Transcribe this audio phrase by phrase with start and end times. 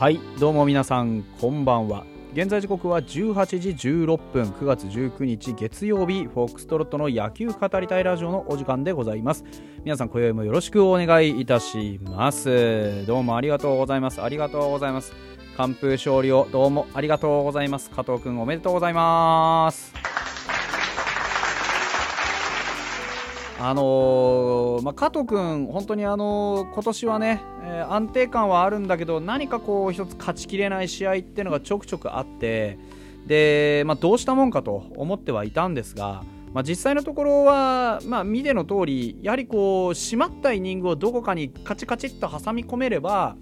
[0.00, 2.06] はいどうも皆さんこんばんは。
[2.32, 9.44] 現在時刻は18時16分9月19日月曜日フォックストロットの野球語りたいラジオのお時間でございます。
[9.84, 13.04] 皆さん今宵もよろしくお願いいたします。
[13.04, 14.22] どうもありがとうございます。
[14.22, 15.12] ありがとうございます。
[15.58, 17.90] 完封勝利をどうもありがとうございます。
[17.90, 19.92] 加藤くんおめでとうございます。
[23.62, 32.78] あのー、まあ、加藤君、本当にあのー、今年はね、えー、安定感はあるんだけど何かこう一つ勝ちきれない試合っていうのがちょくちょくあって
[33.26, 36.24] で、まあ、どうしたもんかと思ってはいたんですが、
[36.54, 43.36] まあ、実際のところは、まあ、見ての通りやはりこう締まったイニングをどこかにカチカチっと挟み込めれば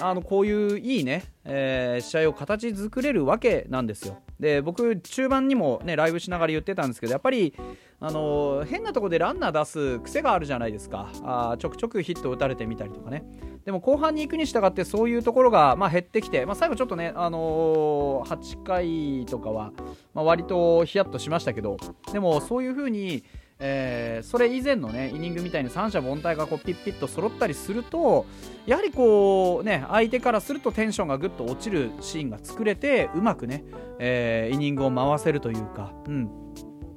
[0.00, 4.18] あのこういういいね、えー、試合を形作れるわけなんですよ。
[4.40, 7.54] で僕、中盤にも、ね、ライブしながら言ってたんですけどやっぱり、
[8.00, 11.10] あの、変なとこでランナー出す癖があるじゃないですか。
[11.22, 13.24] あちょくちょくヒット打たれてみたりとかね。
[13.64, 19.72] でも後半に行くに従ってそういうところが、まあ、減ってきて、まあ、最後ちょっとね、あの、8回とかは、
[20.14, 21.76] まあ、割とヒヤッとしましたけど
[22.12, 23.24] でもそういう風に
[23.58, 28.26] えー、それ以前の、ね、イニングみたいに三者凡退がこうピッピッと揃ったりすると
[28.66, 33.64] やはりこう、ね、相手からするとテンションがぐっと落ちるシーンが作れてうまくね、
[33.98, 36.30] えー、イニングを回せるというか、うん、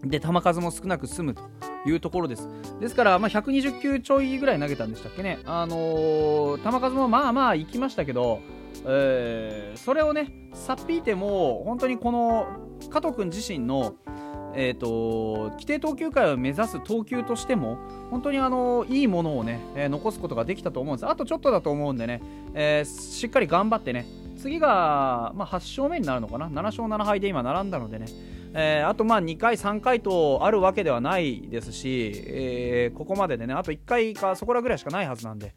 [0.03, 1.43] で球数も少なく済むと
[1.85, 2.47] いうところです。
[2.81, 8.41] ですから、まあ、120球ちょいぐらい投げたんでしたっけね、あのー、球数もまあまあいきましたけど、
[8.85, 12.47] えー、それをねさっぴいても本当にこの
[12.89, 13.95] 加藤君自身の
[14.55, 17.77] えーと、規定投球回を目指す投球としても
[18.09, 21.07] 本当にあのいいものをね、えー、残すことができたと思うんです。
[21.07, 22.21] あとちょっとだと思うんでね、
[22.53, 24.05] えー、しっかり頑張ってね
[24.37, 28.07] 次が、まあ、8勝目になるのかな？7勝7敗で今並んだのでね、
[28.53, 35.53] えー、あとまあ2回3回とあるわけではないですし、えここまででねあと1回かそこらぐらいしかないはずなんで。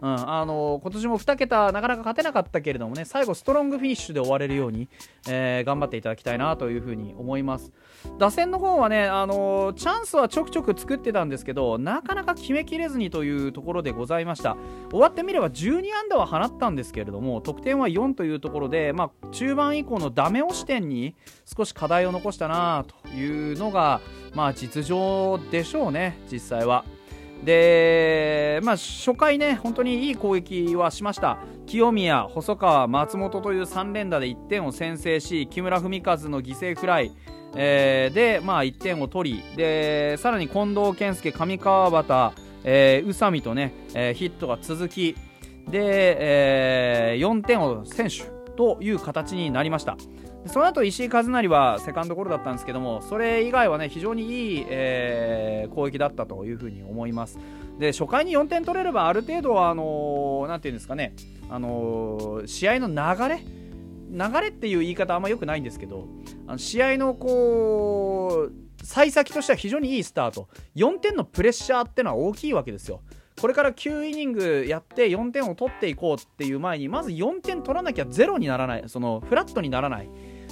[0.00, 4.88] うん、あの今年も2桁なかなか勝てなかったけれどもね最後ストロングフィニッシュで終われるように、
[5.28, 7.72] えー、頑張っていただきたいなというふうに思います
[8.18, 14.56] 打線の方はね、あのチャンスはちょくちょく作ってたんですけどなかなか決めきれずにというところでございました
[14.90, 21.14] 終わってみれば12安打は放ったんですけれども得点は4というところで、まあ、中盤以降のダメ押し点に
[21.44, 24.00] 少し課題を残ししたなというのが、
[24.34, 26.84] まあ、実情でしょうね実際は。
[27.44, 31.38] で、まあ、初回ね、本当にいい攻撃はしました。
[31.66, 37.12] 清宮、細川、松本という3連打で1点を先制し、木村文和の犠牲フライ、
[37.56, 45.14] えー、で、まあ、1点を取り、で、さらに近藤健介、上川端、えー、宇佐美とね、えー、ヒットが続き、
[45.68, 48.24] で、えー、4点を選手
[48.56, 49.96] という形になりました。
[50.48, 57.38] その後石井一成はセカンドゴロだったんですけどもそれ以外はね非常にいい、えー、攻撃だったというふうに思います。
[57.78, 61.14] で初回に4点取れればある程度あのー、ていうんですかね
[61.50, 63.40] あのー、試合の流れ？
[64.08, 66.06] 流れっていう言い方あんま良くないんですけど
[66.46, 70.48] あの試合のこう幸先としては非常にいいスタート。
[70.76, 73.00] 4点のプレッシャーってのは大きいわけですよ。
[73.40, 80.08] これから9イニングやって4点を取っていこうっていう前にまず4点取らなきゃゼロにならないそのフラットにならない。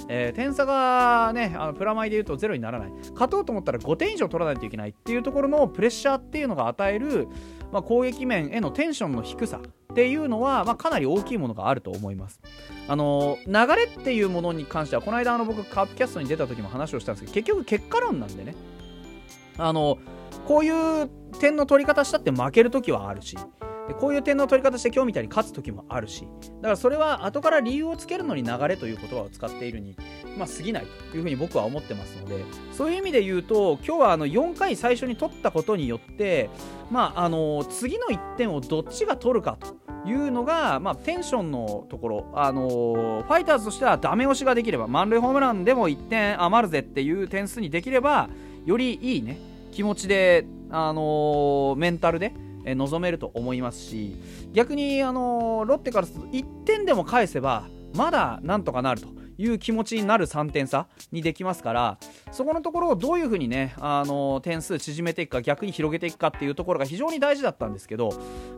[0.07, 7.27] えー、点差がねあのプラマイで言うとゼロにならない勝とうと思ったら5点以上取らないといけないっていうところのプレッシャーっていうのが与える、
[7.71, 12.41] まあ、攻撃面へのテンションの低さっていうのは、まあ、かなり大きいものがあると思います。
[12.87, 18.53] あの流れっていうものに関してはこの間あの僕カープキャストに出た時も話をしたんですけど結局結果論なんでね
[19.57, 19.97] あの
[20.45, 23.37] こういう点の取り方したって負ける時はあるし
[23.87, 26.27] でこういう点の取り方して今日みたいに勝つ時もあるし
[26.61, 29.95] だからそれは後から理由をつけるのに流れという言葉を使っているに、
[30.37, 36.49] まあ、過ぎないというふうに僕は思ってますのでそういう意味で言うと今日はあの4回最初に取ったことによって、
[36.89, 39.75] まあ、あの次の1点をどっちが取るかと
[40.07, 48.29] いうのが、まあ、テンションのところ、あのー、ファイターズとしてはダメ押しができれば満塁ホームランでも1点余るぜっていう点数にできれば
[48.65, 49.37] よりいいね
[49.71, 52.33] 気持ちで、あのー、メンタルで
[52.65, 54.15] え望めると思いますし
[54.53, 59.07] 逆に、あのロッテからすると1点でも返せばまだなんとかなると
[59.37, 61.97] いう気持ちになる3点差にできますから
[62.31, 68.09] そこのところをどういうふうにね、あの点数縮めていくか逆に広げていくかっていうところが非常に大事だったんですけど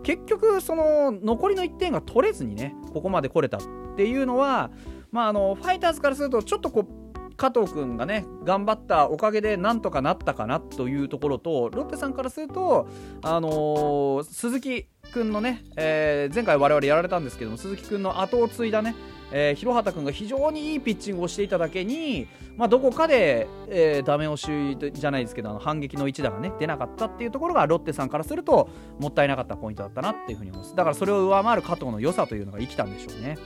[0.03, 3.61] 結局その残りの1点が取れずにねここまで来れたっ
[3.95, 4.71] ていうのは
[5.11, 7.06] まあ、あのファイターズからするとちょっとこう
[7.37, 12.87] 加藤君がね頑張ったおかげでなんとかなったかなというところとロッテさんからすると、
[13.21, 18.95] あのー、鈴木君のね、えー、前回我々やられたんですけども鈴木君の後を継いだね、
[19.31, 28.69] えー、広畑君が非常にいいピッチングをしていただけに、まあ、どこかで、えー、ダメ押しじゃないですけどあの反撃の一打が、ね、出なかったっていうところがロッテさんからすると
[28.99, 30.75] もったいなかったポイントだったなっていうふうに思います。
[30.75, 33.37] だからそれを上回る加藤の良さというのが生きたんでしょうね。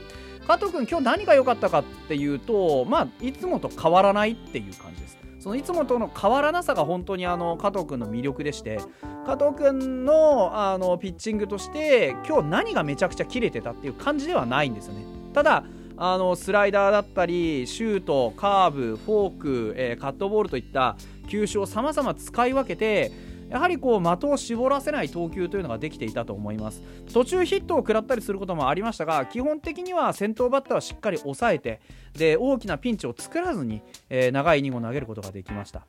[0.46, 5.18] 加藤君今日何が良かったかっていうとまあいつもと変わらないっていう感じです。
[5.38, 8.78] そのいつもとの変わらなさが本当にあの加藤君の魅力でして
[9.26, 15.04] 加藤君のあのピッチングとして今日何がめちゃくちゃ切れてたっていう感じではないんですよね。
[15.34, 15.64] ただ
[15.96, 20.96] あのスライダーだったりシュートカーブフォーク、えー、カットボールといった
[21.28, 23.10] 球種をさまざま使い分けて
[23.52, 26.82] やはりこう的を絞らせない投球というのができていたと思います。
[27.12, 31.80] 途中ヒットを食らったりすることもありましたが基本的には先頭バッターはしっかり抑えて
[32.14, 35.86] で大きなピンチを作らずに、えー、長いイニングを投げることができました。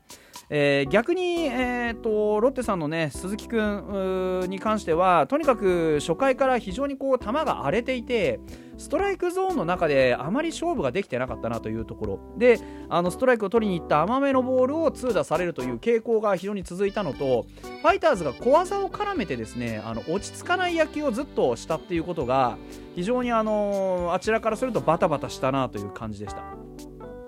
[0.50, 8.40] えー、逆に、えーと、ロッテさんの、ね、鈴木君に関してはとにかく初回から非常にこう球が荒れていて
[8.78, 12.60] ストライクゾーンの中であまり勝負ができてなかったなというところで
[12.90, 17.46] あのストライクを取りに行った甘めのボールを痛打されるという傾向が非常に続いたのと
[17.82, 22.58] ファイターズが小技を絡めてですねあの落ち着かない野球をずっとしたっていうことが
[22.96, 26.44] 非常にあのあちらからするとバタバタしたなという感じでした。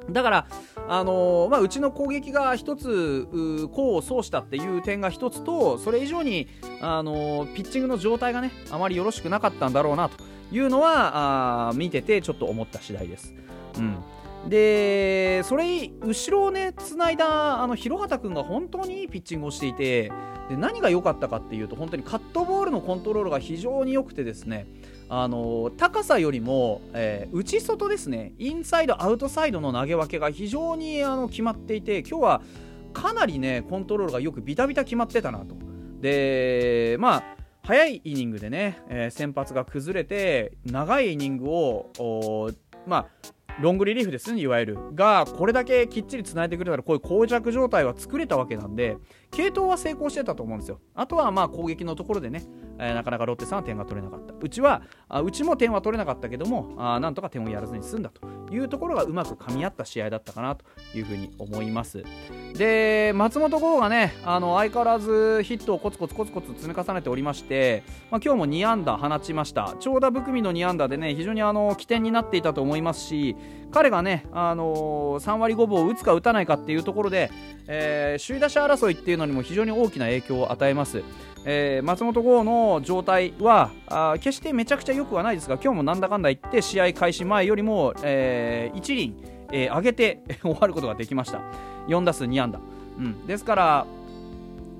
[0.09, 0.47] だから、
[0.87, 3.27] あのー、まあ、うちの攻撃が一つ
[3.71, 6.47] 功を奏したっていう点が一つとそれ以上に、
[6.81, 13.33] あのー、ピッチングの状態がねあまりよろしくなかったんだろうなというのはあ見ててちょっと思った次第です。
[13.77, 14.03] うん
[14.47, 20.11] でそれ後ろをねつないだあの広畑君が本当にいいピッチングをしていて
[20.49, 24.67] で何が良かったかっていうと本当にカットボールのコントロールが非常に良くてですね
[25.09, 32.41] あの高さよりも、えー、内外ですねインサイドアウトサイドの投げ分けが非常にあの決まっていて今日は
[32.93, 35.55] かなりねコントロールがよくビタビタ決まってたなと。
[36.01, 37.23] でまあ
[37.63, 42.51] 早いイニングでね、えー、先発が崩れて長いイニングを
[42.85, 43.07] まあ
[43.59, 44.33] ロングリリーフです。
[44.33, 44.77] ねいわゆる。
[44.93, 48.97] がこれだけきっちりつないでくれたらこういう膠着状態は作れたわけなんで
[49.31, 50.81] 系統は成功してたと思うんですよ。
[50.93, 52.43] あとはまあ攻撃のところでね、
[52.79, 54.33] えー、なかなかロッテさんは点が取れなかった。
[54.39, 58.21] うちはあうちも点は取れなかったけどもあなんとか点をやらずに済んだと。
[58.51, 60.65] いうところがうまく噛み合った試合だったかなと
[60.95, 62.03] いうふうに思います
[62.53, 73.35] で松本剛がねあの相変わらずヒットをコツコツコツコツ積み重ねておりまして、まあ、今日も2安打放ちました長打含みの2安打でね非常にあの起点になっていたと思いますし
[73.71, 77.29] 彼がね、あのー、3割5分を打つか打たないかっていうところで、
[77.67, 81.03] えー、首位打者争いっていうのにも非常に大きな影響を与えます。
[81.47, 89.15] えー、松本剛の状態はあ決してめちゃくちゃ良くはないですが今日もなんだかんだ言って試合開始前よりも、えー、1輪、
[89.51, 91.41] えー、上げて終わることができました。
[91.87, 92.59] 4打数2安打、
[92.97, 93.87] うん、ですから、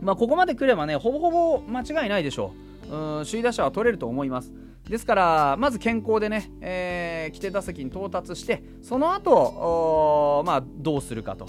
[0.01, 2.51] まあ、ここまで来ればねほぼほぼ間違いないでしょ
[2.89, 2.95] う。
[2.95, 4.51] うん首位打者は取れると思います。
[4.89, 11.47] ですからまず健康でね、え、規定打席に到達してその後まあどうするかと。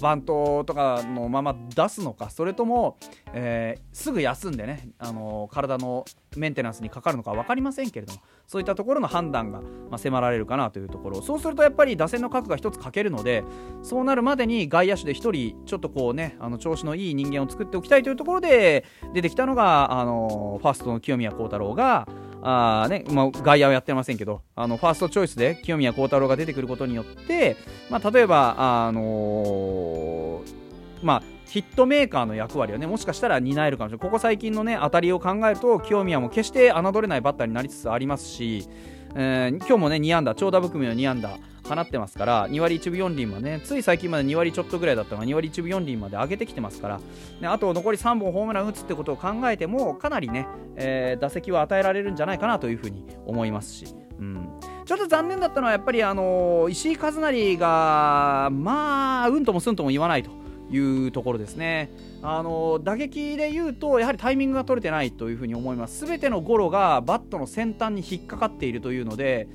[0.00, 2.96] バントとかのまま出すのかそれとも、
[3.32, 6.04] えー、すぐ休んでね、あのー、体の
[6.36, 11.22] メンテナンスにかかるのか分かりませんけれどもそういったところの判断が、まあ、迫られるかなというところ。
[11.22, 13.44] そうするとやっぱり打線の核が1つ欠けるので
[13.82, 22.06] そうなるまでに外野手で1人ちょっとこうねあの調子のいい人間を作っておきたいというところで出てきたのが、あのー、ファーストの清宮幸太郎が
[22.44, 27.56] あねまあ、外野はやってませんけどあのファーストチョイスで清宮幸太郎が出てくることによって、
[27.88, 34.08] まあ、例えば、あのー、まあ、ヒットメーカーの役割をねもしかしたら担えるかもしれない。
[34.08, 38.68] ここ最近のね当たりを考えると清宮も決して侮れないバッターになりつつありますし、
[39.14, 41.38] えー、今日もね2安打長打含みの2安打。
[41.74, 47.00] 放ってますから2割1分4厘はねつい最近まで2割ちょっとぐらいだったのが2割1分4厘まで上げてきてますから、
[47.40, 53.86] ね、あと残り3本ホームラン打つってことを考えてもかなりね、えー、打席は与えられるんじゃないかなというふうに思いますし。
[54.18, 54.48] うん
[54.84, 60.30] ちょっと残念だったのはやっぱりあの石井一成がまあうんともすんとも言わないと
[60.70, 61.90] いうところですね。
[62.22, 66.00] あの打撃で言うとやはりタイミングが取れてないというふうに思います。
[66.00, 69.48] すべてのゴロがバットの先端に引っかかっているというので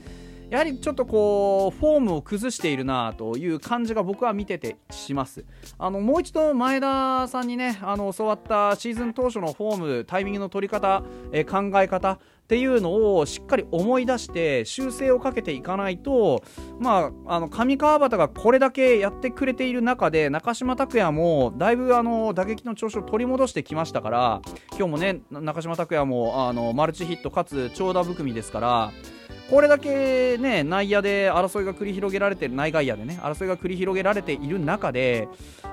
[0.49, 5.43] やはりちょっとこうフォームを崩しているなという感じが僕は見ててします
[5.77, 16.41] あのもう一度前田さんにねあの教わったシーズン当初のフォームタイミングの取り方、え考え方っていうのをしっかり思い出して修正をかけていかないと、
[16.79, 24.41] まあ、あの上川端がこれだけやってくれている中で中島拓也もだいぶあの打撃の調子を取り戻してきましたから
[24.77, 29.16] 今日もね中島拓也もあのマルチヒットかつ長打含みですから。
[29.49, 35.27] これだけね内野で争いが繰り広げられてる内外野でね争いが繰り広げられている中で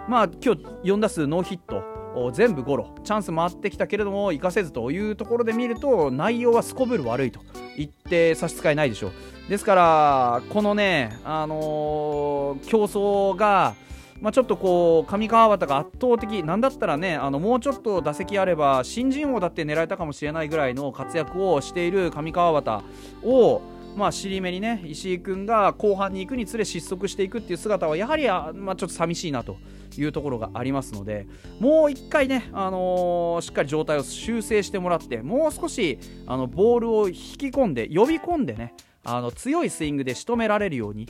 [0.08, 1.94] まあ今日4打数ノーヒット
[2.32, 7.40] 全部ゴロチャンス回ってきたけれども活かせずというところで見ると内容はすこぶる悪いと
[7.76, 9.12] 言って差し支えないでしょう。
[9.48, 13.74] ですからこのね、あのー、競争が
[14.20, 22.84] まあ、ちょっとこう上川端が圧倒的なんだったらねあのもうちょっと打席あれば新人王だって狙えたかもしれないぐらいの活躍をしている上川端
[23.22, 23.60] を
[23.96, 29.56] まあ、尻目にね石井君が後半に行くにつれ失速していくっていう姿はやはりあまあ、ちょっと寂しいなと
[29.96, 31.28] いうところがありますので
[31.60, 41.06] もう1回ね、あのー、しっかり状態を修正してもらってもう少しあのボールを引き込んで呼び込んでねあの強いスイングで仕留められるように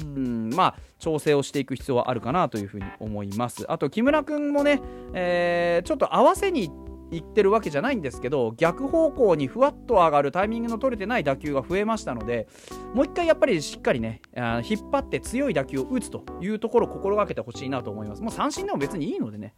[0.00, 0.50] うん。
[0.54, 3.70] まあ、調整をしていく必要はあるかなというふうに思います。
[3.70, 4.80] あと木村君もね、
[5.12, 6.70] えー、ちょっと合わせに
[7.10, 12.48] いってるわけじゃないんですけど逆方向にふわっと上がるタイミングの取れてない打球が増えましたので
[12.94, 18.22] もう一回やっぱりしっかりねあ引っ張って強い打球を打つというところを心がけてほしいなと思います。
[18.22, 19.54] もう三振でも別にいいのでね。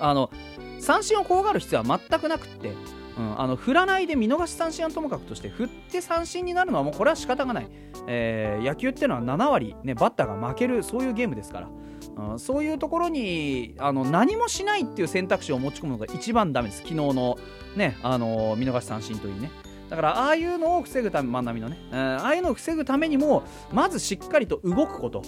[0.00, 0.30] あの
[0.78, 2.72] 三振を怖がる必要は全くなくって
[3.18, 7.68] うん、あの振らないで見逃し三振はともかくとして振って三振になるのはもうこれは仕方がない、
[8.06, 11.68] えー、野球っていうのは7割、ね、バッターが負けるそういうゲームですから、
[12.30, 16.82] うん、そういうところにあの何もしないっていう選択肢を持ち込むのが一番ダメです。
[16.82, 17.38] 昨日の,、
[17.76, 19.50] ね、あの見逃し三振というね。
[19.88, 23.42] だからああいうのを防ぐため万波のね、えー、ああいうのを防ぐためにも
[23.72, 25.22] まずしっかりと動くこと。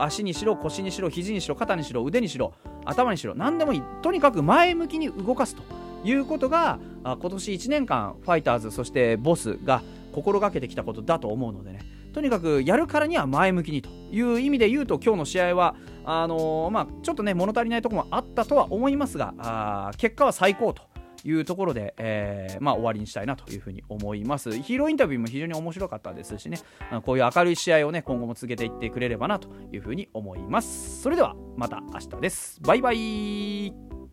[0.00, 2.54] 足にしろ腰にしろ肘にしろ肩にしろ腕にしろ
[2.84, 3.82] 頭にしろ何でもいい。
[4.02, 5.62] とにかく前向きに動かすと。
[6.06, 9.82] いうことが今年1年間ファイターズそしてボスが
[10.12, 11.80] 心がけてきたことだと思うのでね。
[12.12, 20.82] とにかくやるからには前向きにという意味で言うと今日の試合はあのー、まあ、ちょっとね物足りないところもあったとは思いますがあ結果は最高と
[21.24, 24.52] いうところで、えー、まあ、終わりにしたいなというふうに思います。
[24.62, 26.58] ヒーローインタビューも非常に面白かったですしね。
[27.04, 31.02] こういう明るい試合をね今後も続けていってくれればなというふうに思います。
[31.02, 32.60] それではまた明日です。
[32.62, 34.05] バイバイ。